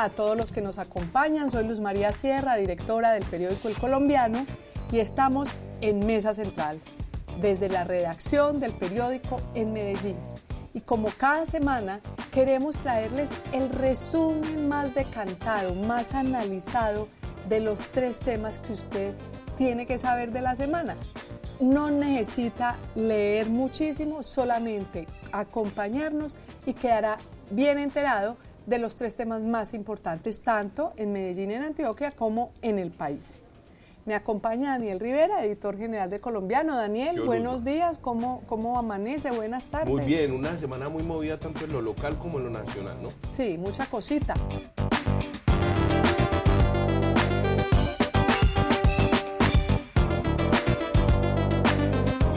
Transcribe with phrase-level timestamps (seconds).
[0.00, 4.46] A todos los que nos acompañan, soy Luz María Sierra, directora del periódico El Colombiano,
[4.92, 6.78] y estamos en Mesa Central,
[7.40, 10.16] desde la redacción del periódico en Medellín.
[10.72, 11.98] Y como cada semana,
[12.30, 17.08] queremos traerles el resumen más decantado, más analizado
[17.48, 19.14] de los tres temas que usted
[19.56, 20.96] tiene que saber de la semana.
[21.58, 27.18] No necesita leer muchísimo, solamente acompañarnos y quedará
[27.50, 28.36] bien enterado
[28.68, 33.40] de los tres temas más importantes, tanto en Medellín, en Antioquia, como en el país.
[34.04, 36.76] Me acompaña Daniel Rivera, editor general de Colombiano.
[36.76, 39.30] Daniel, buenos días, ¿Cómo, ¿cómo amanece?
[39.30, 39.88] Buenas tardes.
[39.88, 43.08] Muy bien, una semana muy movida tanto en lo local como en lo nacional, ¿no?
[43.30, 44.34] Sí, mucha cosita.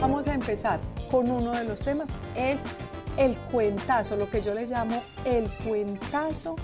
[0.00, 2.64] Vamos a empezar con uno de los temas, es
[3.16, 6.56] el cuentazo, lo que yo le llamo el cuentazo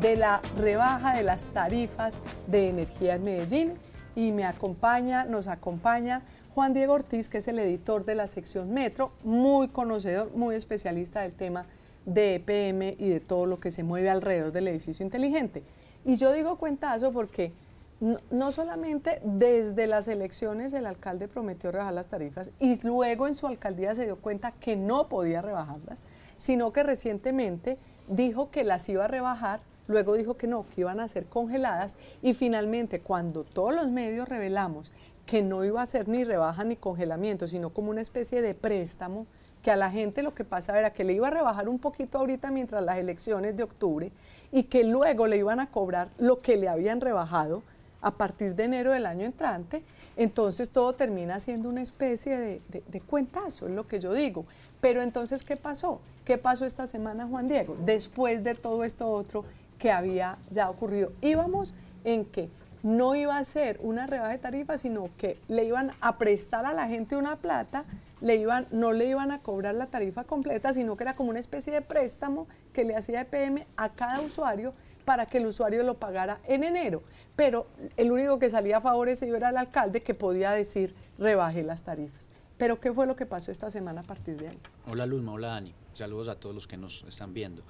[0.00, 3.74] de la rebaja de las tarifas de energía en Medellín.
[4.16, 6.22] Y me acompaña, nos acompaña
[6.54, 11.20] Juan Diego Ortiz, que es el editor de la sección Metro, muy conocedor, muy especialista
[11.20, 11.66] del tema
[12.06, 15.62] de EPM y de todo lo que se mueve alrededor del edificio inteligente.
[16.04, 17.52] Y yo digo cuentazo porque
[18.00, 23.46] no, solamente desde las elecciones el alcalde prometió rebajar las tarifas y luego en su
[23.46, 26.02] alcaldía se dio cuenta que no podía rebajarlas,
[26.38, 27.76] sino que recientemente
[28.08, 31.96] dijo que las iba a rebajar, luego dijo que no, que iban a ser congeladas
[32.22, 34.92] y finalmente cuando todos los medios revelamos
[35.26, 39.26] que no iba a ser ni rebaja ni congelamiento, sino como una especie de préstamo,
[39.62, 42.16] que a la gente lo que pasa era que le iba a rebajar un poquito
[42.16, 44.10] ahorita mientras las elecciones de octubre
[44.50, 47.62] y que luego le iban a cobrar lo que le habían rebajado
[48.02, 49.82] a partir de enero del año entrante,
[50.16, 54.44] entonces todo termina siendo una especie de, cuentazo, es lo que yo digo.
[54.80, 56.00] Pero entonces, ¿qué pasó?
[56.24, 57.76] ¿Qué pasó esta semana, Juan Diego?
[57.84, 59.44] Después de todo esto otro
[59.78, 61.12] que había ya ocurrido.
[61.20, 61.74] Íbamos
[62.04, 62.48] en que
[62.82, 66.72] no iba a ser una rebaja de tarifa, sino que le iban a prestar a
[66.72, 67.84] la gente una plata,
[68.20, 71.38] le iban, no le iban a cobrar la tarifa completa, sino que era como una
[71.38, 74.72] especie de préstamo que le hacía EPM a cada usuario
[75.10, 77.02] para que el usuario lo pagara en enero.
[77.34, 77.66] Pero
[77.96, 82.28] el único que salía favorecido era el alcalde que podía decir rebaje las tarifas.
[82.56, 84.58] Pero ¿qué fue lo que pasó esta semana a partir de ahí?
[84.86, 85.74] Hola Luzma, hola Dani.
[85.94, 87.64] Saludos a todos los que nos están viendo.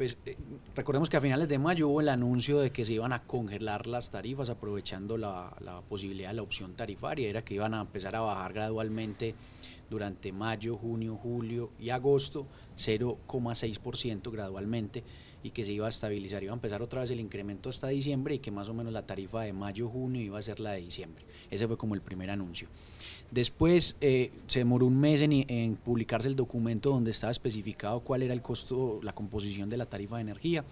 [0.00, 0.34] Pues eh,
[0.74, 3.86] recordemos que a finales de mayo hubo el anuncio de que se iban a congelar
[3.86, 8.16] las tarifas aprovechando la, la posibilidad de la opción tarifaria, era que iban a empezar
[8.16, 9.34] a bajar gradualmente
[9.90, 12.46] durante mayo, junio, julio y agosto
[12.78, 15.04] 0,6% gradualmente
[15.42, 18.36] y que se iba a estabilizar, iba a empezar otra vez el incremento hasta diciembre
[18.36, 21.26] y que más o menos la tarifa de mayo-junio iba a ser la de diciembre.
[21.50, 22.68] Ese fue como el primer anuncio.
[23.30, 28.34] Después eh, se demoró un mes en, publicarse el documento donde estaba especificado cuál era
[28.34, 30.64] el costo, la composición de la tarifa de energía.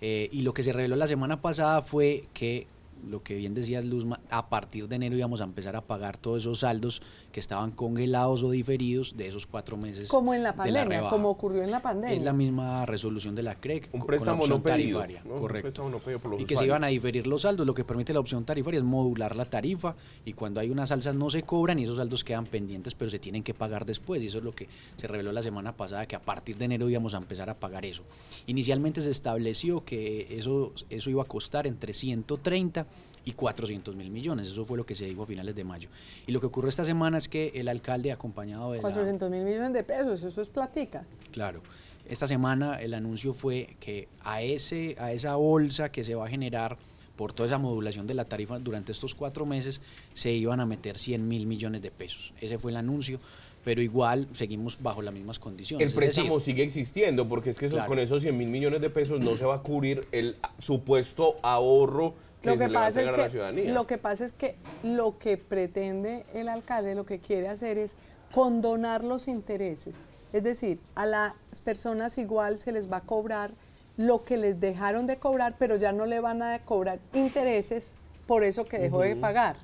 [0.00, 2.68] Eh, y lo que se reveló la semana pasada fue que
[3.06, 6.38] lo que bien decías Luzma, a partir de enero íbamos a empezar a pagar todos
[6.42, 10.08] esos saldos que estaban congelados o diferidos de esos cuatro meses.
[10.08, 12.16] Como en la pandemia, como ocurrió en la pandemia.
[12.16, 13.90] Es la misma resolución de la CREC.
[13.92, 15.90] Un préstamo no pedido, tarifaria, correcto.
[16.38, 17.66] y que se iban a diferir los saldos.
[17.66, 19.94] Lo que permite la opción tarifaria es modular la tarifa
[20.24, 23.18] y cuando hay unas alzas no se cobran y esos saldos quedan pendientes, pero se
[23.18, 24.22] tienen que pagar después.
[24.22, 26.88] Y eso es lo que se reveló la semana pasada, que a partir de enero
[26.88, 28.02] íbamos a empezar a pagar eso.
[28.46, 32.87] Inicialmente se estableció que eso, eso iba a costar entre 130
[33.24, 34.48] y 400 mil millones.
[34.48, 35.90] Eso fue lo que se dijo a finales de mayo.
[36.26, 38.80] Y lo que ocurrió esta semana es que el alcalde acompañado de...
[38.80, 41.04] 400 mil millones de pesos, eso es platica.
[41.30, 41.60] Claro.
[42.08, 46.28] Esta semana el anuncio fue que a, ese, a esa bolsa que se va a
[46.28, 46.78] generar
[47.16, 49.82] por toda esa modulación de la tarifa durante estos cuatro meses,
[50.14, 52.32] se iban a meter 100 mil millones de pesos.
[52.40, 53.18] Ese fue el anuncio
[53.64, 55.90] pero igual seguimos bajo las mismas condiciones.
[55.90, 59.34] El préstamo sigue existiendo, porque es que con esos 100 mil millones de pesos no
[59.34, 64.24] se va a cubrir el supuesto ahorro lo que, pasa es que, Lo que pasa
[64.24, 67.96] es que lo que pretende el alcalde, lo que quiere hacer es
[68.32, 70.00] condonar los intereses.
[70.32, 73.52] Es decir, a las personas igual se les va a cobrar
[73.96, 77.94] lo que les dejaron de cobrar, pero ya no le van a cobrar intereses
[78.26, 79.56] por eso que dejó de pagar.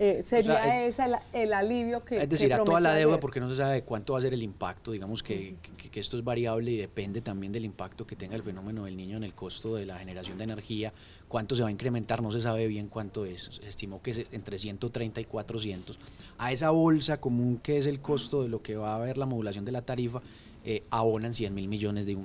[0.00, 1.02] Eh, sería ese
[1.32, 2.18] el, alivio que...
[2.18, 4.42] Es decir, a toda la deuda porque no se sabe cuánto va a ser el
[4.44, 5.56] impacto, digamos que,
[5.90, 9.16] que, esto es variable y depende también del impacto que tenga el fenómeno del niño
[9.16, 10.92] en el costo de la generación de energía,
[11.26, 14.26] cuánto se va a incrementar, no se sabe bien cuánto es, se estimó que es
[14.30, 15.98] entre 130 y 400.
[16.38, 19.26] A esa bolsa común que es el costo de lo que va a haber la
[19.26, 20.20] modulación de la tarifa,
[20.64, 22.16] eh, abonan 100 mil millones de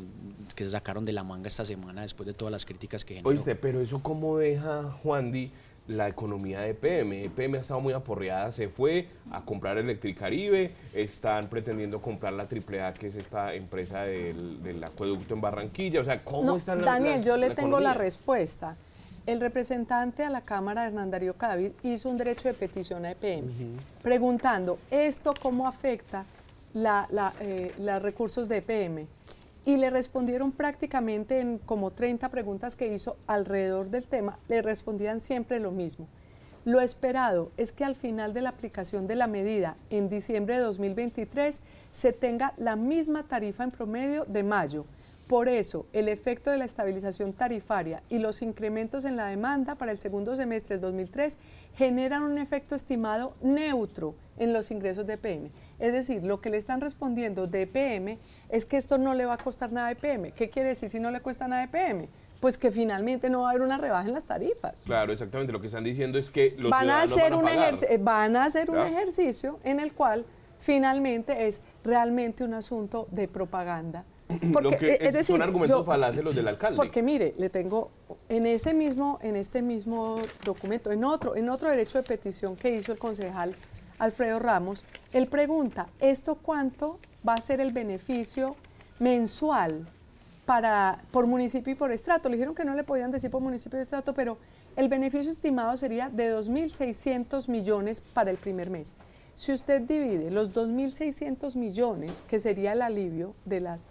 [0.55, 3.29] que se sacaron de la manga esta semana después de todas las críticas que generó.
[3.29, 5.51] Oíste, pero eso cómo deja, Juan Di,
[5.87, 7.25] la economía de EPM.
[7.25, 12.93] EPM ha estado muy aporreada, se fue a comprar Electricaribe, están pretendiendo comprar la AAA,
[12.93, 16.01] que es esta empresa del, acueducto en Barranquilla.
[16.01, 18.77] O sea, ¿cómo están las Daniel, yo le tengo la respuesta.
[19.25, 23.77] El representante a la Cámara, Hernán Darío Cádiz, hizo un derecho de petición a EPM,
[24.01, 26.25] preguntando, ¿esto cómo afecta
[26.73, 27.07] la,
[27.39, 29.07] eh, los recursos de EPM?
[29.65, 35.19] Y le respondieron prácticamente en como 30 preguntas que hizo alrededor del tema, le respondían
[35.19, 36.07] siempre lo mismo.
[36.65, 40.61] Lo esperado es que al final de la aplicación de la medida en diciembre de
[40.61, 41.61] 2023
[41.91, 44.85] se tenga la misma tarifa en promedio de mayo.
[45.27, 49.91] Por eso, el efecto de la estabilización tarifaria y los incrementos en la demanda para
[49.91, 51.37] el segundo semestre del 2003
[51.75, 55.49] generan un efecto estimado neutro en los ingresos de PM.
[55.79, 58.17] Es decir, lo que le están respondiendo de EPM
[58.49, 60.33] es que esto no le va a costar nada a EPM.
[60.33, 62.07] ¿Qué quiere decir si no le cuesta nada a EPM?
[62.41, 64.83] Pues que finalmente no va a haber una rebaja en las tarifas.
[64.85, 65.53] Claro, exactamente.
[65.53, 68.69] Lo que están diciendo es que los van a hacer un eh, van a hacer
[68.69, 70.25] un ejercicio en el cual
[70.59, 74.03] finalmente es realmente un asunto de propaganda.
[74.53, 76.77] Porque, es, decir, son argumentos falaces los del alcalde.
[76.77, 77.91] Porque mire, le tengo
[78.29, 82.75] en ese mismo, en este mismo documento, en otro, en otro derecho de petición que
[82.75, 83.55] hizo el concejal
[83.99, 88.55] Alfredo Ramos, él pregunta, ¿esto cuánto va a ser el beneficio
[88.99, 89.87] mensual
[90.45, 92.29] para, por municipio y por estrato?
[92.29, 94.37] Le dijeron que no le podían decir por municipio y estrato, pero
[94.75, 98.93] el beneficio estimado sería de 2.600 millones para el primer mes.
[99.35, 103.81] Si usted divide los 2.600 millones, que sería el alivio de las,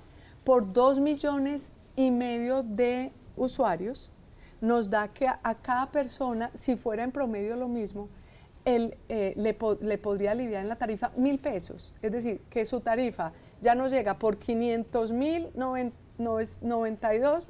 [0.44, 4.11] por 2 millones y medio de usuarios,
[4.61, 8.09] nos da que a cada persona, si fuera en promedio lo mismo,
[8.65, 11.93] él eh, le, podría aliviar en la tarifa mil pesos.
[12.00, 17.49] Es decir, que su tarifa ya no llega por 500 mil 92,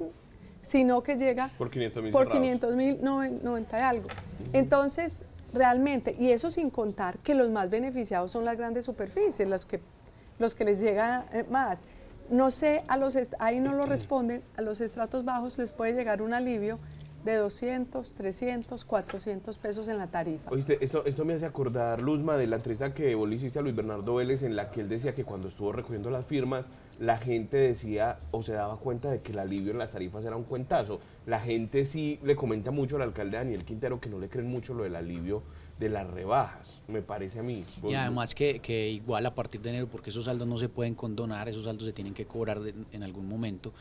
[0.61, 4.07] sino que llega por 500 mil por 500 mil 90 y algo.
[4.53, 9.65] Entonces, realmente, y eso sin contar que los más beneficiados son las grandes superficies, los
[9.65, 9.79] que,
[10.39, 11.81] los que les llega eh, más.
[12.33, 16.19] No sé, a los ahí no lo responden, a los estratos bajos les puede llegar
[16.23, 16.79] un alivio
[17.23, 20.49] de 200, 300, 400 pesos en la tarifa.
[20.49, 23.75] Oíste, esto, esto me hace acordar, Luzma, de la entrevista que vos hiciste a Luis
[23.75, 27.57] Bernardo Vélez, en la que él decía que cuando estuvo recogiendo las firmas, la gente
[27.57, 31.01] decía o se daba cuenta de que el alivio en las tarifas era un cuentazo.
[31.27, 34.73] La gente sí le comenta mucho al alcalde Daniel Quintero que no le creen mucho
[34.73, 35.43] lo del alivio
[35.79, 37.65] de las rebajas, me parece a mí.
[37.83, 40.95] Y además que, que, igual a partir de enero, porque esos saldos no se pueden
[40.95, 42.59] condonar, esos saldos se tienen que cobrar
[42.91, 43.73] en algún momento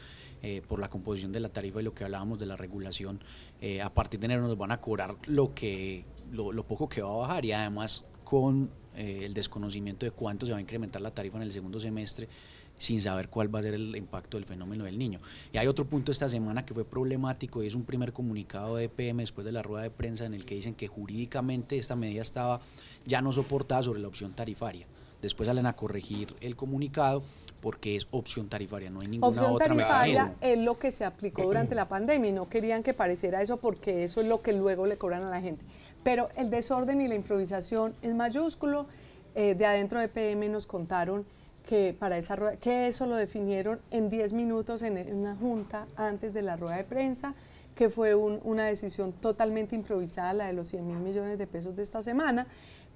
[0.45, 3.21] eh, por la composición de la tarifa y lo que hablábamos de la regulación,
[3.61, 7.11] eh, a partir de enero nos van a cobrar lo, que, lo, poco que va
[7.11, 11.13] a bajar y además con eh, el desconocimiento de cuánto se va a incrementar la
[11.13, 12.29] tarifa en el segundo semestre,
[12.79, 15.21] sin saber cuál va a ser el impacto del fenómeno del niño.
[15.53, 18.85] Y hay otro punto esta semana que fue problemático y es un primer comunicado de
[18.85, 22.23] EPM después de la rueda de prensa en el que dicen que jurídicamente esta medida
[22.23, 22.61] estaba
[23.05, 24.87] ya no soportada sobre la opción tarifaria.
[25.21, 27.23] Después salen a corregir el comunicado
[27.61, 31.45] porque es opción tarifaria, no hay ninguna opción otra tarifaria es lo que se aplicó
[31.45, 34.87] durante la pandemia y no querían que pareciera eso porque eso es lo que luego
[34.87, 35.65] le cobran a la gente.
[36.03, 38.87] Pero el desorden y la improvisación es mayúsculo.
[39.35, 41.25] Eh, de adentro de PM nos contaron
[41.67, 46.35] que para esa rueda, que eso lo definieron en 10 minutos en, una junta antes
[46.35, 47.35] de la rueda de prensa,
[47.75, 51.83] que fue una decisión totalmente improvisada, la de los 100 mil millones de pesos de
[51.83, 52.47] esta semana.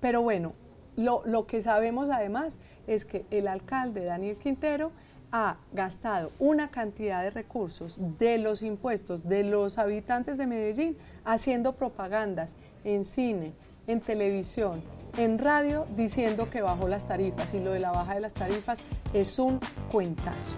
[0.00, 0.52] Pero bueno,
[0.96, 4.92] lo, lo que sabemos además es que el alcalde Daniel Quintero
[5.32, 11.74] ha gastado una cantidad de recursos de los impuestos de los habitantes de Medellín haciendo
[11.74, 12.54] propagandas
[12.84, 13.52] en cine,
[13.86, 14.82] en televisión,
[15.16, 18.80] en radio diciendo que bajó las tarifas y lo de la baja de las tarifas
[19.12, 20.56] es un cuentazo.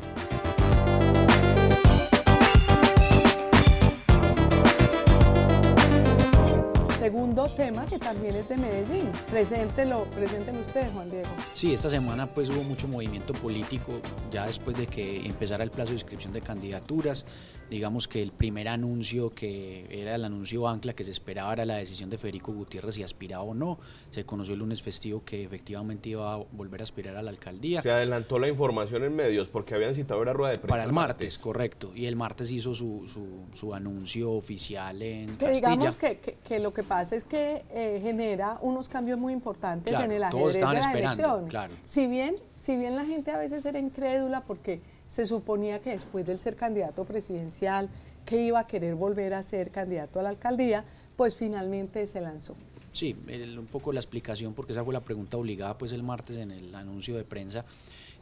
[7.09, 9.11] Segundo tema que también es de Medellín.
[9.31, 11.31] Preséntelo, preséntenlo ustedes, Juan Diego.
[11.55, 15.93] Sí, esta semana pues hubo mucho movimiento político, ya después de que empezara el plazo
[15.93, 17.25] de inscripción de candidaturas,
[17.71, 21.77] digamos que el primer anuncio que era el anuncio ancla que se esperaba era la
[21.77, 23.79] decisión de Federico Gutiérrez si aspiraba o no.
[24.11, 27.81] Se conoció el lunes festivo que efectivamente iba a volver a aspirar a la alcaldía.
[27.81, 30.75] Se adelantó la información en medios porque habían citado la rueda de prensa.
[30.75, 31.91] Para el martes, correcto.
[31.95, 35.71] Y el martes hizo su, su, anuncio oficial en que Castilla.
[35.71, 39.33] Digamos que, que, que lo que pasa pasa es que eh, genera unos cambios muy
[39.33, 41.47] importantes Claro, en el ajedrez de la elección.
[41.47, 41.75] claro.
[41.85, 46.27] Si bien, si bien la gente a veces era incrédula porque se suponía que después
[46.27, 47.89] del ser candidato presidencial
[48.27, 50.85] que iba a querer volver a ser candidato a la alcaldía,
[51.17, 52.57] pues finalmente se lanzó.
[52.93, 56.37] Sí, el- un poco la explicación, porque esa fue la pregunta obligada pues el martes
[56.37, 57.65] en el anuncio de prensa,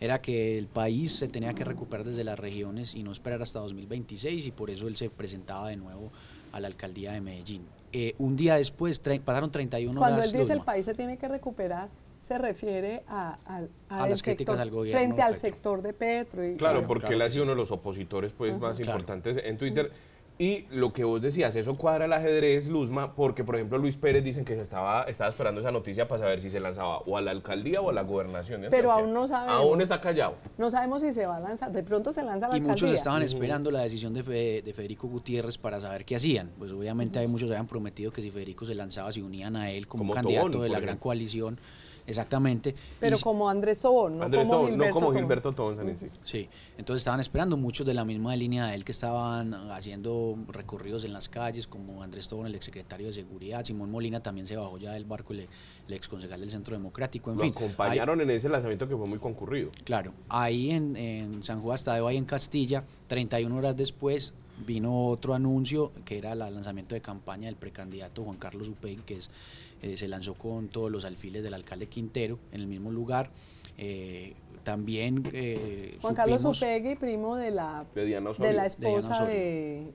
[0.00, 3.60] era que el país se tenía que recuperar desde las regiones y no esperar hasta
[3.60, 6.10] 2026 y por eso él se presentaba de nuevo
[6.52, 7.62] a la alcaldía de Medellín.
[7.98, 10.30] Eh, un día después, pasaron 31 Cuando horas.
[10.34, 11.88] él dice el país se tiene que recuperar,
[12.18, 13.38] se refiere a,
[13.88, 15.48] las críticas sector- al gobierno frente al Petro.
[15.48, 16.44] sector de Petro.
[16.44, 18.90] Y, Claro, Claro, porque claro él ha sido uno de los opositores pues, más Claro.
[18.92, 19.90] importantes en Twitter.
[20.38, 24.22] Y lo que vos decías, eso cuadra el ajedrez, Luzma, porque por ejemplo Luis Pérez
[24.22, 27.22] dicen que se estaba, estaba esperando esa noticia para saber si se lanzaba o a
[27.22, 28.60] la alcaldía o a la gobernación.
[28.60, 29.54] de Pero aún no sabemos.
[29.54, 30.34] Aún está callado.
[30.58, 32.74] No sabemos si se va a lanzar, de pronto se lanza a la Y muchos
[32.82, 32.96] alcaldía.
[32.98, 36.50] estaban esperando la decisión de, Fe- de Federico Gutiérrez para saber qué hacían.
[36.58, 39.88] Pues obviamente hay muchos habían prometido que si Federico se lanzaba se unían a él
[39.88, 41.02] como, Como candidato Tobón, de la gran ejemplo.
[41.02, 41.58] coalición.
[42.06, 42.72] Exactamente.
[43.00, 45.22] Pero Y- como Andrés Tobón, no Andrés como Tobón, Gilberto no como Tobón.
[45.22, 46.06] Gilberto Tobón Sanesi.
[46.22, 46.48] Sí,
[46.78, 51.12] entonces estaban esperando muchos de la misma línea de él que estaban haciendo recorridos en
[51.12, 54.92] las calles, como Andrés Tobón, el exsecretario de Seguridad, Simón Molina también se bajó ya
[54.92, 55.46] del barco, el,
[55.88, 57.52] el exconcejal del Centro Democrático, en Lo fin.
[57.56, 59.70] acompañaron en ese lanzamiento que fue muy concurrido.
[59.84, 64.32] claro, ahí en, en San Juan Tadeo, ahí en Castilla, 31 horas después
[64.64, 69.14] vino otro anuncio que era el lanzamiento de campaña del precandidato Juan Carlos Upey, que
[69.16, 69.30] es,
[69.82, 73.30] eh, se lanzó con todos los alfiles del alcalde Quintero en el mismo lugar.
[73.78, 74.34] Eh,
[74.64, 78.52] también eh, Juan Carlos supimos- Upegui, primo de la, De Diana de Osorio.
[78.52, 79.92] la De Diana esposa de-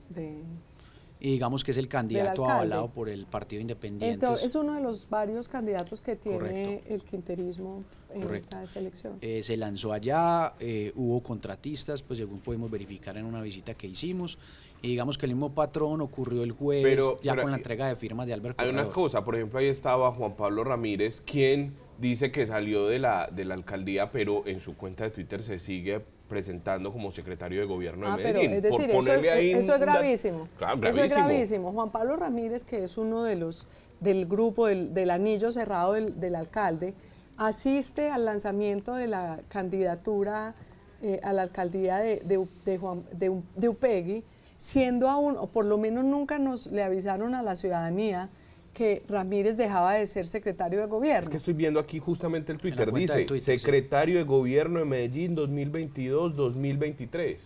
[1.24, 4.12] y digamos que es el candidato avalado por el Partido Independiente.
[4.14, 6.94] Entonces, es uno de los varios candidatos que tiene Correcto.
[6.94, 8.56] el quinterismo en Correcto.
[8.58, 9.18] esta selección.
[9.20, 13.86] Eh, se lanzó allá, eh, hubo contratistas, pues según pudimos verificar en una visita que
[13.86, 14.36] hicimos.
[14.82, 17.86] Y digamos que el mismo patrón ocurrió el jueves, Pero- ya pero con la entrega
[17.86, 21.74] de firmas de Albert Hay una cosa, por ejemplo, ahí estaba Juan Pablo Ramírez, quien
[22.00, 25.60] dice que salió de la, de la alcaldía, pero en su cuenta de Twitter se
[25.60, 28.64] sigue presentando como secretario de gobierno Ah, de pero Medellín.
[28.64, 30.48] es Por decir, eso, es- ahí eso es gravísimo.
[30.82, 31.72] Eso es gravísimo.
[31.72, 33.66] Juan Pablo Ramírez, que es uno de los
[34.00, 36.94] del grupo del, del anillo cerrado del, del alcalde,
[37.36, 40.54] asiste al lanzamiento de la candidatura
[41.02, 44.24] eh, a la alcaldía de, de, de Juan- de de Upegui,
[44.56, 48.30] siendo aún, o por lo menos nunca nos le avisaron a la ciudadanía
[48.72, 51.24] que Ramírez dejaba de ser secretario de gobierno.
[51.24, 52.90] Es que estoy viendo aquí justamente el Twitter.
[52.92, 53.40] de Dice, sí.
[53.40, 57.36] secretario de gobierno de Medellín 2022-2023.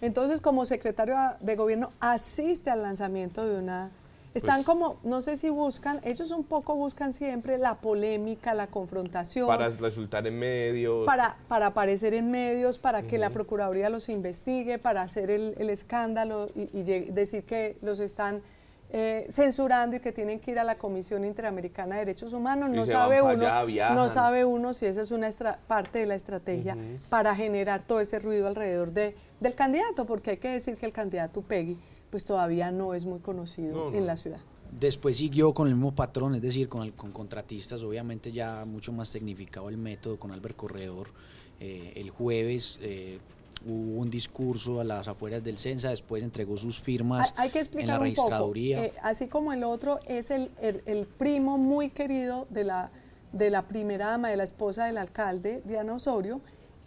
[0.00, 3.90] Entonces, como secretario de gobierno, asiste al lanzamiento de una...
[4.34, 8.66] Están Pues- como, no sé si buscan, ellos un poco buscan siempre la polémica, la
[8.66, 11.06] confrontación, Para para, resultar en medios.
[11.06, 16.48] para, aparecer en medios, para que la Procuraduría los investigue, para hacer el, el escándalo
[16.54, 18.42] y, decir que los están
[18.90, 22.70] eh, censurando y que tienen que ir a la Comisión Interamericana de Derechos Humanos.
[22.70, 25.28] No sabe uno, allá, no sabe uno si esa es una
[25.66, 26.76] parte de la estrategia
[27.08, 30.92] para generar todo ese ruido alrededor de, del candidato, porque hay que decir que el
[30.92, 31.76] candidato Peggy
[32.10, 33.96] pues todavía no es muy conocido No, no.
[33.96, 34.38] en la ciudad.
[34.70, 38.92] Después siguió con el mismo patrón, es decir, con, el- con contratistas, obviamente ya mucho
[38.92, 41.08] más tecnificado el método con Albert Corredor.
[41.58, 43.18] Eh, el jueves eh,
[43.66, 47.58] hubo un discurso a las afueras del Censa, después entregó sus firmas Hay, hay que
[47.80, 48.84] en la un poco, registraduría.
[48.84, 52.90] eh, así como el otro es el, el- el primo muy querido de la,
[53.32, 56.40] de la primera dama, de la esposa del alcalde, Diana Osorio,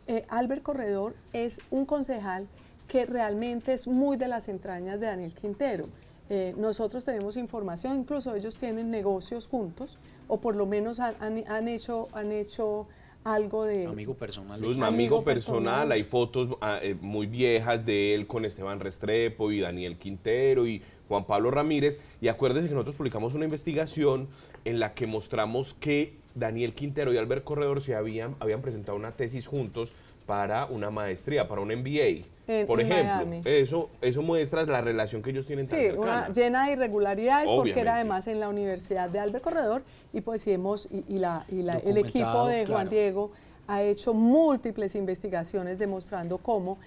[0.08, 2.48] eh, Albert Corredor es un concejal
[2.88, 5.88] que realmente es muy de las entrañas de Daniel Quintero.
[6.32, 11.44] Eh, nosotros tenemos información, incluso ellos tienen negocios juntos, o por lo menos han, han-
[11.48, 12.88] han hecho, han hecho
[13.24, 13.86] algo de...
[13.86, 14.62] amigo personal.
[14.62, 15.92] Luzma, Amigo amigo personal, personal.
[15.92, 20.82] hay fotos ah, eh, muy viejas de él con Esteban Restrepo y Daniel Quintero y
[21.08, 22.00] Juan Pablo Ramírez.
[22.22, 24.28] Y acuérdense que nosotros publicamos una investigación
[24.66, 29.12] en la que mostramos que Daniel Quintero y Albert Corredor se habían, habían presentado una
[29.12, 29.94] tesis juntos
[30.26, 32.26] para una maestría, para un MBA.
[32.52, 33.42] En- Por en ejemplo, Miami.
[33.46, 36.02] eso, eso muestra la relación que ellos tienen tan Sí, cercana.
[36.26, 37.80] una llena de irregularidades porque Obviamente.
[37.82, 41.62] era además en la Universidad de Albert Corredor y pues hemos, y, y la, y
[41.62, 42.90] la- el equipo de Juan claro.
[42.90, 43.32] Diego
[43.68, 46.80] ha hecho múltiples investigaciones demostrando cómo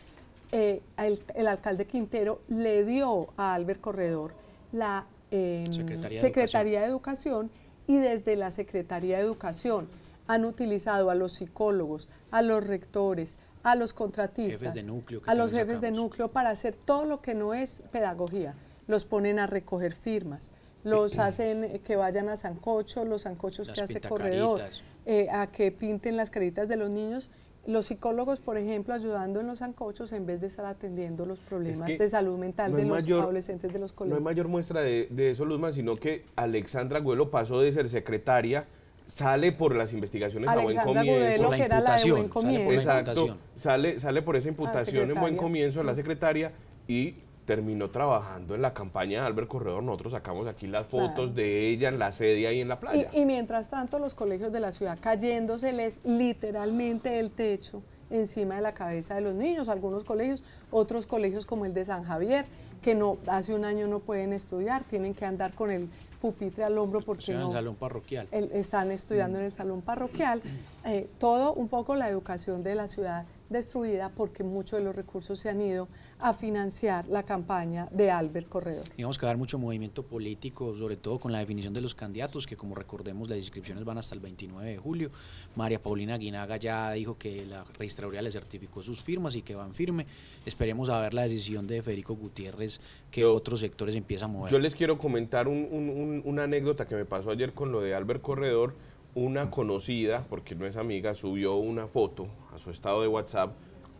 [0.50, 4.32] eh, el, el alcalde Quintero le dio a Albert Corredor
[4.72, 7.50] la eh, Secretaría de Secretaría de Educación
[7.86, 9.88] y desde la Secretaría de Educación
[10.26, 15.34] han utilizado a los psicólogos, a los rectores, a los contratistas, Jefes de núcleo a
[15.34, 18.54] los jefes de núcleo para hacer todo lo que no es pedagogía.
[18.88, 20.50] Los ponen a recoger firmas,
[20.84, 24.00] los hacen que vayan a Sancocho, los Sancochos Las que hace.
[24.00, 24.62] Corredor,
[25.06, 27.30] eh, a que pinten las caritas de los niños
[27.66, 31.96] los psicólogos, por ejemplo, ayudando en los sancochos en vez de estar atendiendo los problemas
[31.96, 34.20] de salud mental de los adolescentes de los colegios.
[34.20, 37.88] No hay mayor muestra de, de eso, Luzma, sino que Alexandra Güelo pasó de ser
[37.88, 38.66] secretaria
[39.06, 41.50] sale por las investigaciones a buen comienzo.
[41.50, 42.72] que era la de buen comienzo.
[42.72, 46.52] Exacto, sale, sale por esa imputación en buen comienzo a la secretaria
[46.86, 49.82] y terminó trabajando en la campaña de Albert Corredor.
[49.82, 53.10] Nosotros sacamos aquí las fotos de ella en la sede ahí en la playa.
[53.12, 58.74] Y, mientras tanto, los colegios de la ciudad cayéndoseles literalmente el techo encima de la
[58.74, 62.44] cabeza de los niños, algunos colegios, otros colegios como el de San Javier,
[62.82, 65.88] que no hace un año no pueden estudiar, tienen que andar con el
[66.20, 68.28] pupitre al hombro porque no, en el salón parroquial.
[68.30, 70.40] están estudiando en el salón parroquial.
[70.84, 75.38] Eh, todo un poco la educación de la ciudad destruida porque muchos de los recursos
[75.38, 78.84] se han ido a financiar la campaña de Albert Corredor.
[78.96, 81.94] Digamos que va a haber mucho movimiento político, sobre todo con la definición de los
[81.94, 85.10] candidatos, que como recordemos las inscripciones van hasta el 29 de julio.
[85.56, 89.74] María Paulina Guinaga ya dijo que la registraduría le certificó sus firmas y que van
[89.74, 90.06] firme.
[90.46, 92.80] Esperemos a ver la decisión de Federico Gutiérrez
[93.10, 94.52] que otros sectores empiezan a mover.
[94.52, 98.74] Yo les quiero comentar una anécdota que me pasó ayer con lo de Albert Corredor
[99.14, 103.54] una conocida, porque no es amiga, subió una foto a su estado de WhatsApp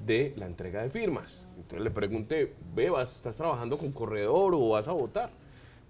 [0.05, 1.41] de la entrega de firmas.
[1.57, 5.31] Entonces le pregunté, Bebas, ¿estás trabajando con corredor o vas a votar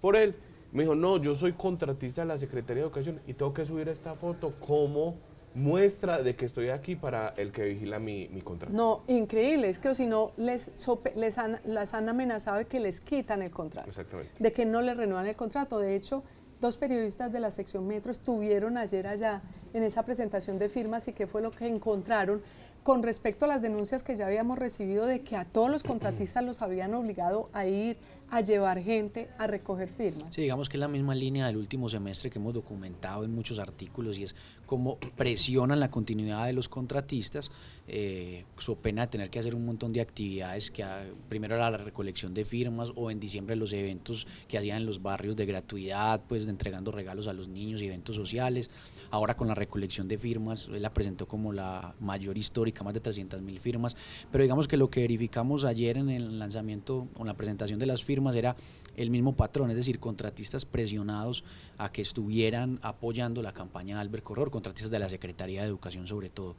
[0.01, 0.35] por él?
[0.71, 3.89] Me dijo, no, yo soy contratista de la Secretaría de Educación y tengo que subir
[3.89, 5.15] esta foto como
[5.53, 8.75] muestra de que estoy aquí para el que vigila mi, contrato.
[8.75, 10.71] No, increíble, es que si no, les,
[11.15, 13.87] les han, las han amenazado de que les quitan el contrato.
[13.87, 14.31] Exactamente.
[14.39, 15.77] De que no les renuevan el contrato.
[15.77, 16.23] De hecho,
[16.63, 19.41] Dos periodistas de la sección Metro estuvieron ayer allá
[19.73, 22.41] en esa presentación de firmas y qué fue lo que encontraron
[22.83, 26.41] con respecto a las denuncias que ya habíamos recibido de que a todos los contratistas
[26.41, 27.97] los habían obligado a ir
[28.29, 30.33] a llevar gente a recoger firmas.
[30.33, 33.59] Sí, digamos que es la misma línea del último semestre que hemos documentado en muchos
[33.59, 37.51] artículos y es cómo presionan la continuidad de los contratistas,
[37.87, 40.85] eh, su pena de tener que hacer un montón de actividades, que
[41.29, 45.01] primero era la recolección de firmas o en diciembre los eventos que hacían en los
[45.01, 48.69] barrios de gratuidad, pues de entregando regalos a los niños y eventos sociales.
[49.11, 52.99] Ahora con la recolección de firmas, él la presentó como la mayor histórica, más de
[52.99, 53.95] 300 mil firmas,
[54.31, 58.03] pero digamos que lo que verificamos ayer en el lanzamiento o la presentación de las
[58.03, 58.55] firmas era
[58.95, 61.43] el mismo patrón, es decir, contratistas presionados
[61.77, 66.07] a que estuvieran apoyando la campaña de Albert Corredor, contratistas de la Secretaría de Educación
[66.07, 66.55] sobre todo.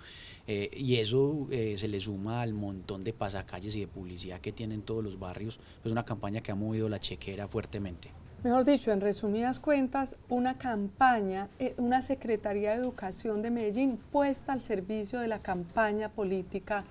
[0.47, 4.53] Eh, y eso eh, se le suma al montón de pasacalles y de publicidad que
[4.53, 5.61] tienen todos los barrios.
[5.85, 8.11] Es una campaña que ha movido la chequera fuertemente.
[8.43, 14.53] Mejor dicho, en resumidas cuentas, una campaña, eh, una Secretaría de Educación de Medellín puesta
[14.53, 16.85] al servicio de la campaña política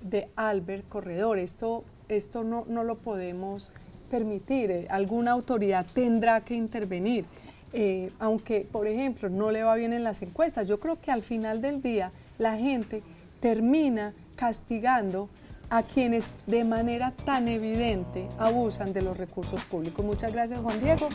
[0.00, 1.38] de Albert Corredor.
[1.38, 3.70] Esto, esto no, no lo podemos
[4.06, 7.24] permitir, eh, alguna autoridad tendrá que intervenir.
[7.72, 11.22] Eh, aunque, por ejemplo, no le va bien en las encuestas, yo creo que al
[11.22, 13.02] final del día la gente
[13.40, 15.28] termina castigando
[15.68, 20.04] a quienes de manera tan evidente abusan de los recursos públicos.
[20.04, 21.08] Muchas gracias, Juan Diego.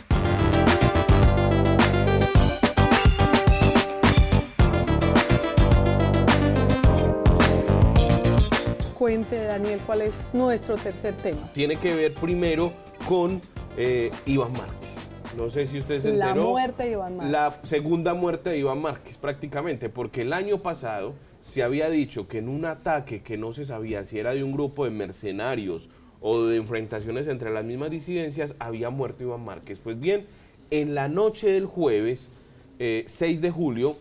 [9.02, 11.52] Cuente, Daniel, cuál es nuestro tercer tema.
[11.52, 12.72] Tiene que ver primero
[13.08, 13.40] con
[13.76, 15.08] eh, Iván Márquez.
[15.36, 16.34] No sé si usted se enteró.
[16.36, 17.32] La muerte de Iván Márquez.
[17.32, 22.38] La segunda muerte de Iván Márquez, prácticamente, porque el año pasado se había dicho que
[22.38, 25.88] en un ataque que no se sabía si era de un grupo de mercenarios
[26.20, 29.80] o de enfrentaciones entre las mismas disidencias, había muerto Iván Márquez.
[29.82, 30.26] Pues bien,
[30.70, 32.30] en la noche del jueves,
[32.78, 33.96] 6 eh, de julio,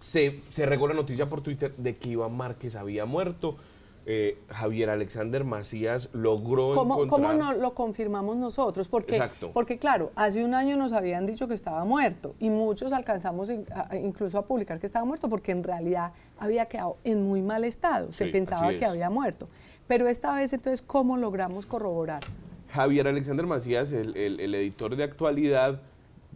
[0.00, 3.58] se, se regó la noticia por Twitter de que Iván Márquez había muerto.
[4.04, 8.88] Eh, Javier Alexander Macías logró ¿Cómo, ¿Cómo no lo confirmamos nosotros?
[8.88, 13.52] Porque, porque claro, hace un año nos habían dicho que estaba muerto y muchos alcanzamos
[13.92, 18.12] incluso a publicar que estaba muerto porque en realidad había quedado en muy mal estado,
[18.12, 19.48] se pensaba que había muerto.
[19.86, 22.22] Pero esta vez entonces, ¿cómo logramos corroborar?
[22.70, 24.16] Javier Alexander Macías, el,
[24.54, 25.80] editor de actualidad,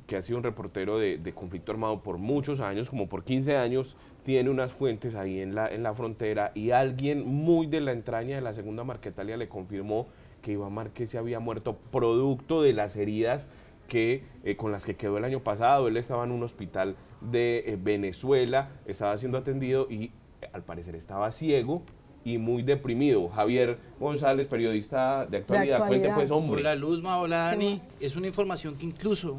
[0.07, 3.57] que ha sido un reportero de, de conflicto armado por muchos años, como por 15
[3.57, 3.96] años,
[4.27, 8.35] tiene unas fuentes ahí en la, en la frontera y alguien muy de la entraña
[8.35, 10.09] de la segunda Marquetalia le confirmó
[10.43, 13.49] que Iván Márquez se había muerto producto de las heridas
[13.87, 15.87] que, eh, con las que quedó el año pasado.
[15.87, 20.07] Él estaba en un hospital de eh, Venezuela, estaba siendo atendido y
[20.43, 21.83] eh, al parecer estaba ciego
[22.25, 23.29] y muy deprimido.
[23.29, 26.62] Javier González, periodista de actualidad, cuente pues hombre.
[26.62, 27.81] Hola Luzma, hola Dani.
[28.01, 29.39] Es una información que incluso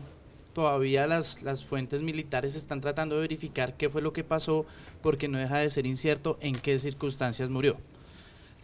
[0.58, 4.66] todavía las, las fuentes militares están tratando de verificar qué fue lo que pasó
[5.04, 7.78] porque no deja de ser incierto en qué circunstancias murió.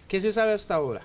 [0.07, 1.01] ¿Qué se sabe hasta ahora?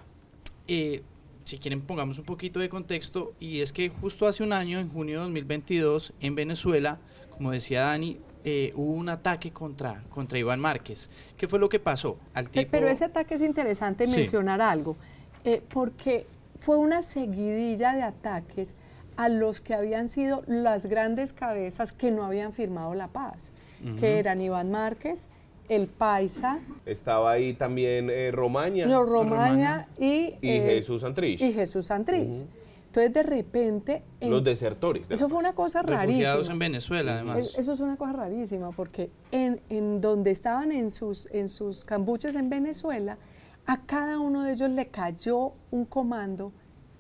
[0.67, 1.03] Eh,
[1.45, 4.89] si quieren pongamos un poquito de contexto y es que justo hace un año, en
[4.89, 6.99] junio de 2022, en Venezuela,
[7.29, 11.11] como decía Dani, eh, hubo un ataque contra, contra Iván Márquez.
[11.37, 12.17] ¿Qué fue lo que pasó?
[12.33, 12.67] Al tipo...
[12.71, 14.97] Pero ese ataque es interesante mencionar algo,
[15.45, 16.25] eh, porque
[16.61, 18.75] fue una seguidilla de ataques
[19.19, 23.53] a los que habían sido las grandes cabezas que no habían firmado la paz,
[23.99, 25.29] que eran Iván Márquez,
[25.69, 26.61] el Paisa.
[26.87, 28.87] Estaba ahí también eh, Romaña.
[28.87, 31.41] No, Romaña, y, y Jesús Santrich.
[31.41, 32.47] Y Jesús Santrich.
[32.87, 34.03] Entonces, de repente...
[34.21, 35.11] Los desertores.
[35.11, 36.53] eso fue una cosa rarísima.
[36.53, 37.55] en Venezuela, además.
[37.59, 42.37] Eso es una cosa rarísima, porque en, en donde estaban en sus, en sus cambuches
[42.37, 43.19] en Venezuela,
[43.67, 46.53] a cada uno de ellos le cayó un comando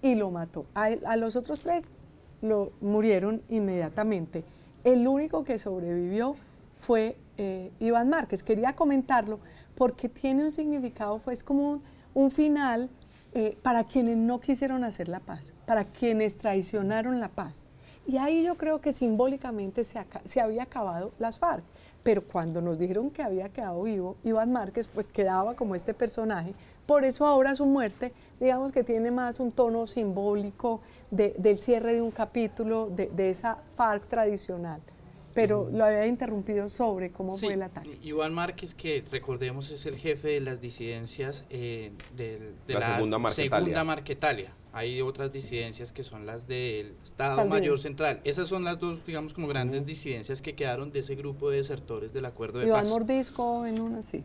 [0.03, 0.67] y lo mató.
[0.75, 1.91] A, los otros tres
[2.42, 4.44] lo murieron inmediatamente.
[4.85, 6.37] El único que sobrevivió
[6.79, 8.42] fue eh, Iván Márquez.
[8.42, 9.40] Quería comentarlo
[9.74, 11.83] porque tiene un significado, fue es como
[12.14, 12.90] un final
[13.35, 17.64] eh, para quienes no quisieron hacer la paz, para quienes traicionaron la paz.
[18.07, 21.62] Y ahí yo creo que simbólicamente se, se había acabado las FARC.
[22.09, 26.55] Pero cuando nos dijeron que había quedado vivo Iván Márquez, pues quedaba como este personaje.
[26.87, 32.01] Por eso ahora su muerte, digamos que tiene más un tono simbólico del cierre de
[32.01, 34.81] un capítulo de, de esa FARC tradicional
[35.35, 37.97] pero lo había interrumpido sobre cómo fue el ataque.
[38.03, 43.18] Iván Márquez, que recordemos es el jefe de las disidencias eh, de, la, segunda,
[43.85, 44.53] Marquetalia.
[44.73, 48.21] Hay otras disidencias que son las del Estado Mayor Central.
[48.25, 52.13] Esas son las dos, digamos, como grandes disidencias que quedaron de ese grupo de desertores
[52.13, 52.89] del acuerdo de Iván paz.
[52.89, 54.25] Iván Mordisco en una, sí.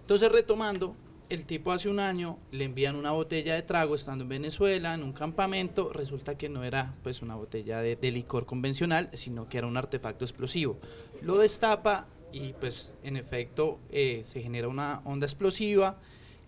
[0.00, 0.94] Entonces, retomando,
[1.30, 5.04] el tipo hace un año le envían una botella de trago estando en Venezuela, en
[5.04, 9.68] un campamento, resulta que no era pues una botella de, licor convencional, sino que era
[9.68, 10.78] un artefacto explosivo.
[11.22, 15.98] Lo destapa y pues en efecto eh, se genera una onda explosiva.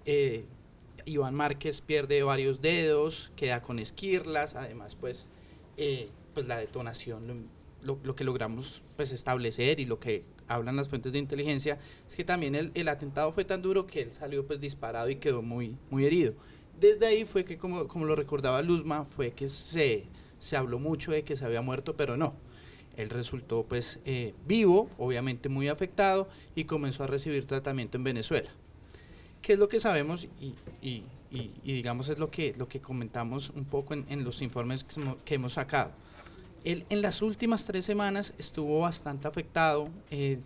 [0.05, 0.47] Eh,
[1.07, 5.29] Iván Márquez pierde varios dedos, queda con esquirlas, además pues,
[5.77, 7.49] eh, pues la detonación,
[7.83, 12.25] lo, que logramos pues establecer y lo que hablan las fuentes de inteligencia, es que
[12.25, 15.77] también el, el, atentado fue tan duro que él salió pues disparado y quedó muy,
[15.91, 16.35] muy herido.
[16.79, 20.07] Desde ahí fue que, como, como lo recordaba Luzma, fue que se,
[20.39, 22.35] se habló mucho de que se había muerto, pero no.
[22.97, 28.51] Él resultó pues eh, vivo, obviamente muy afectado, y comenzó a recibir tratamiento en Venezuela.
[29.43, 30.29] ¿Qué es lo que sabemos?
[30.41, 34.41] Y, y, y, digamos es lo que, lo que comentamos un poco en, en los
[34.41, 35.93] informes que, que hemos sacado
[36.65, 40.39] él en las últimas tres semanas estuvo bastante afectado, eh,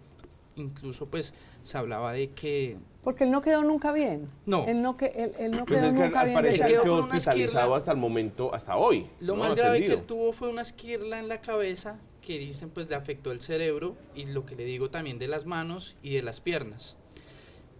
[0.56, 2.76] incluso pues se hablaba de que...
[3.02, 4.28] Porque él no quedó nunca bien.
[4.46, 4.64] No.
[4.66, 6.34] Él no, que, él, él no pues quedó nunca bien.
[6.34, 9.08] Parece que quedó hospitalizado hasta el momento, hasta hoy.
[9.20, 12.88] Lo más grave que él tuvo fue una esquirla en la cabeza que dicen pues
[12.88, 16.22] le afectó el cerebro y lo que le digo también de las manos y de
[16.22, 16.96] las piernas.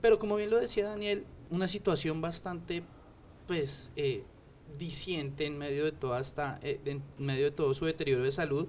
[0.00, 2.82] Pero como bien lo decía Daniel, una situación bastante
[3.46, 4.24] pues eh,
[4.78, 8.66] disiente en medio de toda esta, eh, en medio de todo su deterioro de salud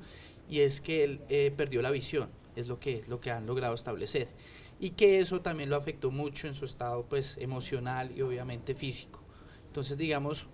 [0.50, 3.74] y es que él eh, perdió la visión, es lo que, lo que han logrado
[3.74, 4.30] establecer
[4.80, 9.22] y que eso también lo afectó mucho en su estado pues emocional y obviamente físico.
[9.66, 10.48] Entonces digamos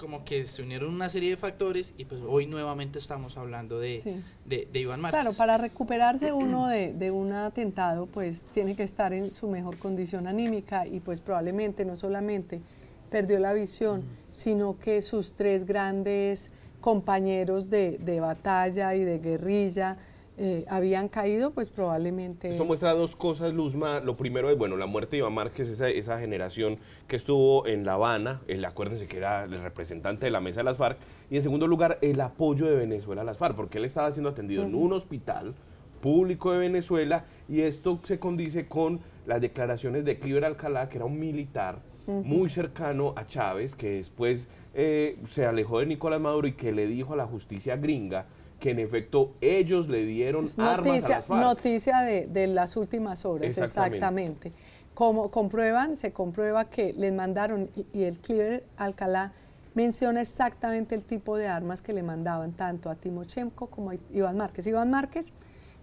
[0.00, 4.22] como que se unieron una serie de factores y pues hoy nuevamente estamos hablando de,
[4.46, 5.20] de, Iván Márquez.
[5.20, 9.78] Claro, para recuperarse uno de, de, un atentado pues tiene que estar en su mejor
[9.78, 12.62] condición anímica y pues probablemente no solamente
[13.10, 19.98] perdió la visión, sino que sus tres grandes compañeros de, batalla y de guerrilla
[20.42, 22.48] eh, habían caído, pues probablemente...
[22.48, 24.00] Esto muestra dos cosas, Luzma.
[24.00, 27.84] Lo primero es, bueno, la muerte de Iván Márquez, esa, esa generación que estuvo en
[27.84, 30.96] La Habana, el, acuérdense que era el representante de la mesa de las FARC,
[31.30, 34.30] y en segundo lugar, el apoyo de Venezuela a las FARC, porque él estaba siendo
[34.30, 35.52] atendido en un hospital
[36.00, 41.04] público de Venezuela, y esto se condice con las declaraciones de Cliver Alcalá, que era
[41.04, 46.52] un militar muy cercano a Chávez, que después eh, se alejó de Nicolás Maduro y
[46.52, 48.24] que le dijo a la justicia gringa
[48.60, 51.42] que en efecto ellos le dieron armas a las FARC.
[51.42, 54.52] Noticia de, las últimas horas, exactamente.
[54.94, 59.32] Como comprueban, se comprueba que les mandaron, y, el Clear Alcalá
[59.74, 64.36] menciona exactamente el tipo de armas que le mandaban tanto a Timochenko como a Iván
[64.36, 64.66] Márquez.
[64.66, 65.32] Iván Márquez,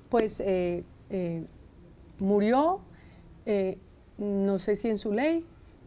[0.09, 1.43] pues, eh, eh,
[2.19, 2.81] murió,
[4.17, 5.45] no sé si en su ley,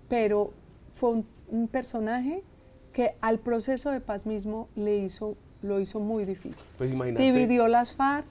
[0.09, 0.53] pero
[0.92, 2.44] fue un, personaje
[2.92, 6.66] que al proceso de paz mismo le hizo, lo hizo muy difícil.
[6.79, 7.23] Pues imagínate.
[7.23, 8.27] Dividió las FARC,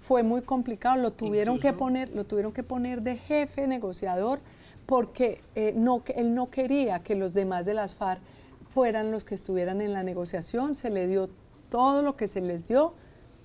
[0.00, 4.40] fue muy complicado, lo tuvieron, que poner, lo tuvieron que poner de jefe negociador
[4.86, 8.20] porque eh, no, él no quería que los demás de las FARC
[8.68, 11.28] fueran los que estuvieran en la negociación, se le dio
[11.70, 12.94] todo lo que se les dio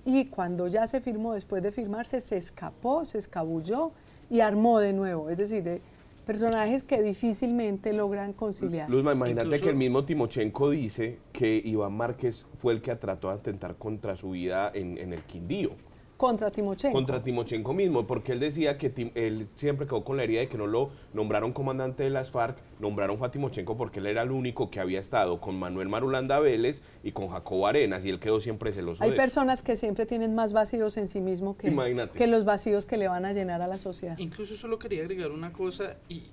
[0.04, 3.92] y cuando ya se firmó, después de firmarse, se escapó, se escabulló
[4.30, 5.30] y armó de nuevo.
[5.30, 5.82] Es decir, eh,
[6.28, 8.90] personajes que difícilmente logran conciliar.
[8.90, 13.36] Luzma, imagínate que el mismo Timochenko dice que Iván Márquez fue el que trató de
[13.36, 15.70] atentar contra su vida en, el Quindío.
[16.18, 16.92] Contra Timochenko.
[16.92, 20.58] Contra Timochenko mismo, porque él decía que él siempre quedó con la herida de que
[20.58, 24.68] no lo nombraron comandante de las FARC, nombraron a Timochenko porque él era el único
[24.68, 28.72] que había estado con Manuel Marulanda Vélez y con Jacobo Arenas, y él quedó siempre
[28.72, 29.04] celoso.
[29.04, 31.72] Hay personas que siempre tienen más vacíos en sí mismo que,
[32.14, 34.18] que los vacíos que le van a llenar a la sociedad.
[34.18, 36.24] Incluso solo quería agregar una cosa y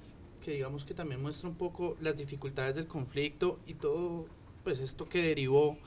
[0.42, 4.26] que digamos que también muestra un poco las dificultades del conflicto y todo
[4.64, 5.78] pues esto que derivó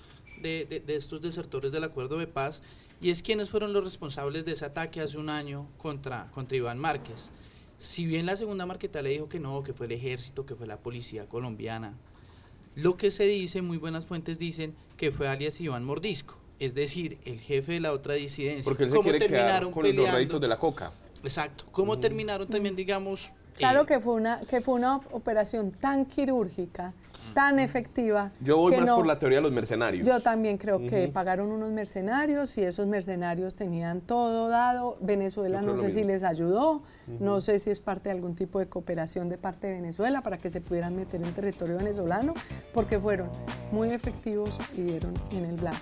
[0.40, 2.62] de, de estos desertores del acuerdo de paz
[3.00, 6.78] y es quiénes fueron los responsables de ese ataque hace un año contra, contra Iván
[6.78, 7.30] Márquez.
[7.78, 10.66] Si bien la segunda marqueta le dijo que no, que fue el ejército, que fue
[10.66, 11.94] la policía colombiana,
[12.74, 17.18] lo que se dice, muy buenas fuentes dicen que fue alias Iván Mordisco, es decir,
[17.24, 18.68] el jefe de la otra disidencia.
[18.68, 20.92] Porque él se quiere terminaron con los réditos de la coca.
[21.22, 21.64] Exacto.
[21.70, 23.32] ¿Cómo terminaron también, digamos...
[23.54, 26.94] Claro eh, que, fue una, que fue una operación tan quirúrgica
[27.34, 28.32] tan efectiva.
[28.40, 30.06] Yo voy más por la teoría de los mercenarios.
[30.06, 34.96] Yo también creo que pagaron unos mercenarios y esos mercenarios tenían todo dado.
[35.00, 36.82] Venezuela no sé si les ayudó,
[37.20, 40.38] no sé si es parte de algún tipo de cooperación de parte de Venezuela para
[40.38, 42.34] que se pudieran meter en territorio venezolano,
[42.72, 43.28] porque fueron
[43.72, 45.78] muy efectivos y dieron en el blanco.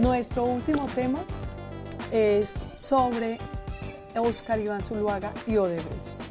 [0.00, 1.18] Nuestro último tema
[2.14, 3.38] es sobre
[4.16, 6.22] Oscar Iván Zuluaga y Odebrecht.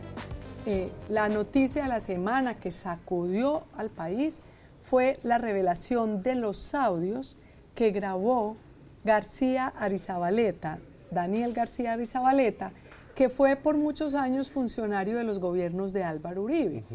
[0.66, 4.40] Eh, la noticia de la semana que sacudió al país
[4.82, 7.36] fue la revelación de los audios
[7.76, 8.56] que grabó
[9.04, 10.80] García Arizabaleta,
[11.12, 12.72] Daniel García Arizabaleta,
[13.14, 16.86] que fue por muchos años funcionario de los gobiernos de Álvaro Uribe.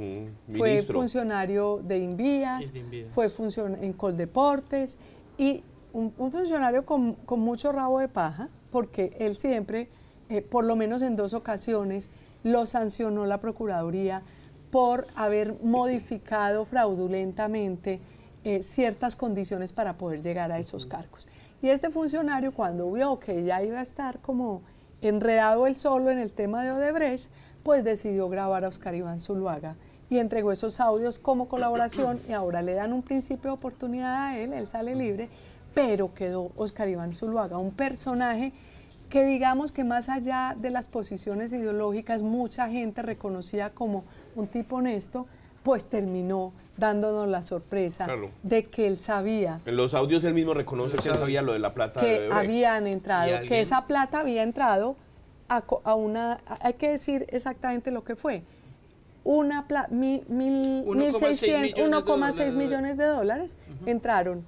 [0.57, 2.73] Fue funcionario de Invías,
[3.09, 4.97] fue funcionario en Coldeportes
[5.37, 9.89] y un, funcionario con, con, mucho rabo de paja, porque él siempre,
[10.29, 12.11] eh, por lo menos en dos ocasiones,
[12.43, 14.23] lo sancionó la Procuraduría
[14.71, 18.01] por haber modificado fraudulentamente
[18.45, 21.29] eh, ciertas condiciones para poder llegar a esos cargos.
[21.61, 24.63] Y este funcionario, cuando vio que ya iba a estar como
[25.03, 27.31] enredado él solo en el tema de Odebrecht,
[27.63, 29.77] pues decidió grabar a Oscar Iván Zuluaga
[30.09, 34.39] y entregó esos audios como colaboración y ahora le dan un principio de oportunidad a
[34.39, 35.29] él, él sale libre
[35.79, 38.53] pero quedó Oscar Iván Zuluaga, un personaje
[39.09, 44.03] que digamos que más allá de las posiciones ideológicas, mucha gente reconocía como
[44.35, 45.29] un tipo honesto,
[45.63, 48.09] pues terminó dándonos la sorpresa
[48.43, 49.61] de que él sabía.
[49.67, 52.01] En los audios él mismo reconoce que sabía lo de la plata.
[52.01, 54.97] Que habían entrado, que esa plata había entrado
[55.49, 58.43] a, una, hay que decir exactamente lo que fue.
[59.23, 64.45] Una mil, mil, 1,6 millones, de dólares entraron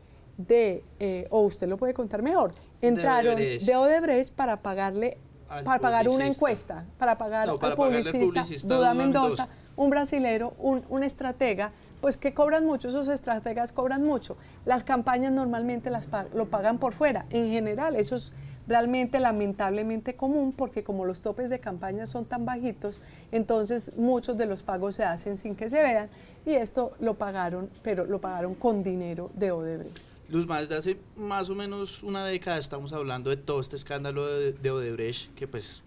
[0.47, 5.19] de, eh, o usted lo puede contar mejor, entraron de Odebrecht, para pagarle,
[5.65, 11.73] para pagar una encuesta, para pagar al publicista, Duda Mendoza, un brasilero, un, un estratega,
[12.01, 14.37] pues que cobran mucho, esos estrategas cobran mucho.
[14.65, 17.27] Las campañas normalmente las lo pagan por fuera.
[17.31, 18.33] En general, eso es
[18.67, 23.01] realmente lamentablemente común porque como los topes de campaña son tan bajitos,
[23.33, 26.09] entonces muchos de los pagos se hacen sin que se vean
[26.47, 30.20] y esto lo pagaron, pero lo pagaron con dinero de Odebrecht.
[30.31, 34.71] Luzma, desde hace más o menos una década estamos hablando de todo este escándalo de,
[34.71, 35.83] Odebrecht, que pues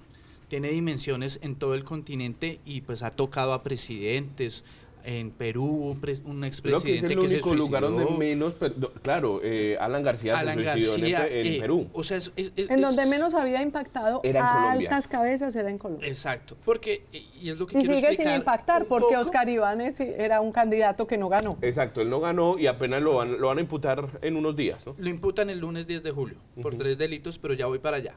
[0.50, 4.66] tiene dimensiones en todo el continente y pues ha tocado a presidentes,
[5.04, 8.56] en Perú un, un expresidente que, es el único lugar donde menos,
[9.02, 11.90] claro, eh, Alan García, Alan García en, eh, Perú.
[11.94, 16.08] O sea, en donde menos había impactado a altas cabezas era en Colombia.
[16.08, 20.52] Exacto, porque y es lo que y sigue sin impactar porque Oscar Iván era un
[20.52, 21.58] candidato que no ganó.
[21.62, 24.86] Exacto, él no ganó y apenas lo van, lo van a imputar en unos días,
[24.86, 24.96] ¿no?
[24.98, 28.16] Lo imputan el lunes 10 de julio por tres delitos, pero ya voy para allá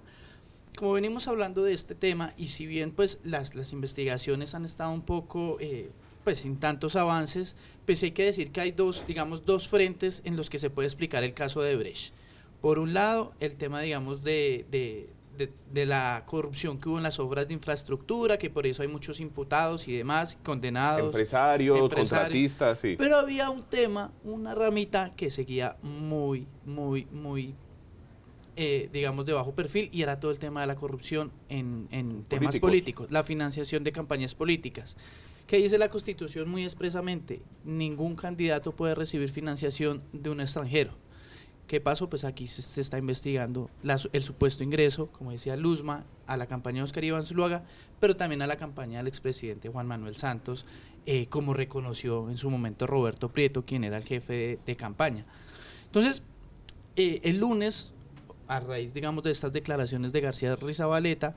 [0.76, 4.92] como venimos hablando de este tema y si bien pues las, las investigaciones han estado
[4.92, 5.90] un poco eh,
[6.26, 10.36] pues sin tantos avances, pues hay que decir que hay dos, digamos, dos frentes en
[10.36, 12.12] los que se puede explicar el caso de Brecht.
[12.60, 17.46] Por un lado, el tema, digamos, de, de, la corrupción que hubo en las obras
[17.46, 21.14] de infraestructura, que por eso hay muchos imputados y demás, condenados.
[21.14, 22.96] Empresarios, contratistas, sí.
[22.98, 27.54] Pero había un tema, una ramita que seguía muy, muy, muy,
[28.56, 32.24] eh, digamos, de bajo perfil y era todo el tema de la corrupción en, en
[32.24, 34.96] temas políticos, la financiación de campañas políticas
[35.46, 40.92] que dice la Constitución muy expresamente, ningún candidato puede recibir financiación de un extranjero.
[41.66, 42.08] ¿Qué pasó?
[42.08, 43.70] Pues aquí se, está investigando
[44.12, 47.64] el supuesto ingreso, como decía Luzma, a la campaña de Oscar Iván Zuluaga,
[47.98, 50.64] pero también a la campaña del expresidente Juan Manuel Santos,
[51.06, 55.24] eh, como reconoció en su momento Roberto Prieto, quien era el jefe de, campaña.
[55.86, 56.22] Entonces,
[56.94, 57.94] eh, el lunes,
[58.46, 61.34] a raíz, digamos, de estas declaraciones de García Rizabaleta,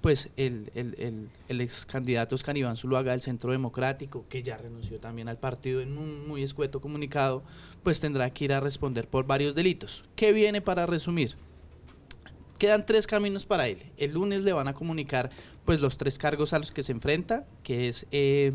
[0.00, 5.28] pues el, el, ex candidato Oscar Iván Zuluaga del Centro Democrático, que ya renunció también
[5.28, 7.42] al partido en un muy escueto comunicado,
[7.82, 10.04] pues tendrá que ir a responder por varios delitos.
[10.16, 11.36] ¿Qué viene para resumir?
[12.58, 13.84] Quedan tres caminos para él.
[13.96, 15.30] El lunes le van a comunicar
[15.64, 18.52] pues los tres cargos a los que se enfrenta, que es eh,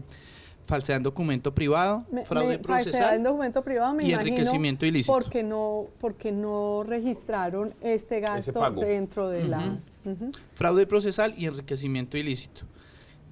[0.65, 5.13] falsedad en documento privado, fraude procesal documento privado, y enriquecimiento ilícito.
[5.13, 9.79] Porque no, porque no registraron este gasto dentro de la...
[10.53, 12.61] Fraude procesal y enriquecimiento ilícito.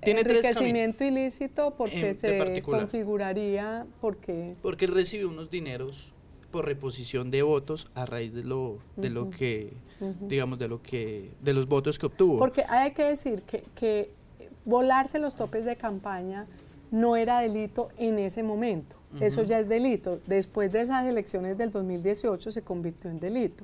[0.02, 4.56] Tiene enriquecimiento ilícito porque se configuraría porque...
[4.62, 6.12] Porque él recibió unos dineros
[6.52, 9.74] por reposición de votos a raíz de lo, de lo que,
[10.22, 12.38] digamos, de lo que, de los votos que obtuvo.
[12.38, 14.12] Porque hay que decir que, que
[14.66, 16.46] volarse los topes de campaña
[16.94, 18.96] no era delito en ese momento.
[19.20, 20.20] Eso ya es delito.
[20.28, 23.64] Después de esas elecciones del 2018 se convirtió en delito,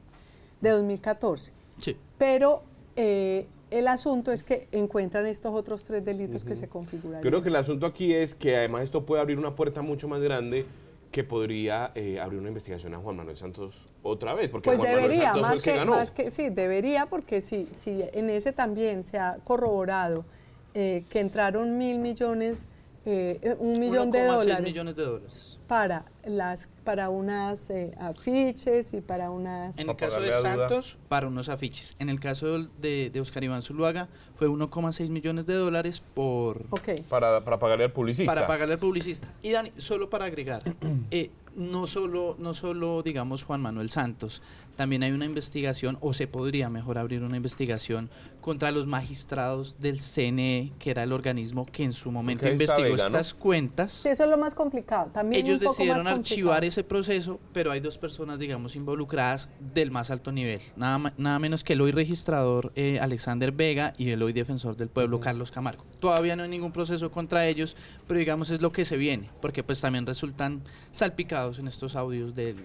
[0.61, 1.53] de 2014.
[1.79, 1.95] Sí.
[2.17, 2.63] Pero
[2.95, 7.21] eh, el asunto es que encuentran estos otros tres delitos que se configuran.
[7.21, 10.21] Creo que el asunto aquí es que además esto puede abrir una puerta mucho más
[10.21, 10.65] grande
[11.11, 14.89] que podría eh, abrir una investigación a Juan Manuel Santos otra vez, porque pues Juan
[14.89, 15.91] debería, Manuel Santos que, ganó.
[15.91, 20.25] más que sí, debería, porque si, si en ese también se ha corroborado
[20.73, 22.67] eh, que entraron mil millones
[23.11, 25.57] eh, un millón de dólares, millones de dólares.
[25.67, 31.27] para las para unas eh, afiches y para unas en el caso de Santos para
[31.27, 31.95] unos afiches.
[31.99, 36.63] En el caso de, de Oscar Iván Zuluaga fue 1,6 millones de dólares por
[37.09, 38.33] para, para pagarle al publicista.
[38.33, 39.27] Para pagarle al publicista.
[39.41, 40.63] Y Dani solo para agregar
[41.11, 44.41] eh, no solo, no solo, digamos, Juan Manuel Santos,
[44.79, 49.99] también hay una investigación, o se podría mejor abrir una investigación contra los magistrados del
[49.99, 53.91] CNE, que era el organismo que en su momento investigó estas cuentas.
[53.91, 55.11] Sí, eso es lo más complicado.
[55.13, 59.49] También Ellos un poco decidieron más archivar ese proceso, pero hay dos personas, digamos, involucradas
[59.59, 60.61] del más alto nivel.
[60.77, 64.87] Nada, nada menos que el hoy registrador eh, Alexander Vega y el hoy defensor del
[64.87, 65.83] pueblo Carlos Camargo.
[65.99, 67.75] Todavía no hay ningún proceso contra ellos,
[68.07, 70.61] pero digamos es lo que se viene, porque pues también resultan
[70.93, 72.55] salpicados en estos audios del,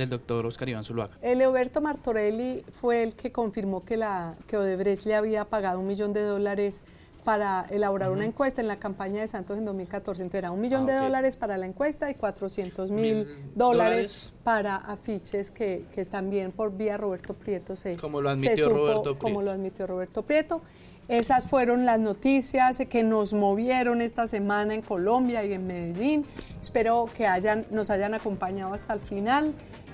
[0.00, 1.16] del doctor Oscar Iván Zuluaga.
[1.22, 6.12] Leoberto Martorelli fue el que confirmó que, la, que Odebrecht le había pagado un millón
[6.12, 6.82] de dólares
[7.24, 10.22] para elaborar una encuesta en la campaña de Santos en 2014.
[10.22, 14.76] Entonces era un millón ah, de dólares para la encuesta y 400 mil dólares para
[14.76, 17.76] afiches que, que están bien por vía Roberto Prieto.
[17.76, 19.18] Se, como lo admitió Roberto Prieto.
[19.18, 20.62] Como lo admitió Roberto Prieto.
[21.08, 26.24] Esas fueron las noticias que nos movieron esta semana en Colombia y en Medellín.
[26.60, 29.52] Espero que hayan, nos hayan acompañado hasta el final,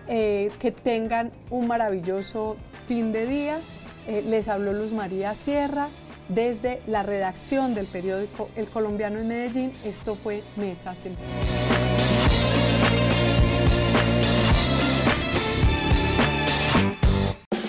[0.08, 3.58] eh, que tengan un maravilloso fin de día.
[4.06, 5.88] Eh, les habló Luz María Sierra
[6.28, 9.72] desde la redacción del periódico El Colombiano en Medellín.
[9.84, 12.05] Esto fue Mesa Central.